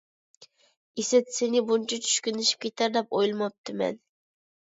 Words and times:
ئىسىت، 1.03 1.29
سېنى 1.35 1.61
بۇنچە 1.67 1.99
چۈشكۈنلىشىپ 2.07 2.65
كېتەر 2.65 2.91
دەپ 2.97 3.15
ئويلىماپتىمەن. 3.19 4.03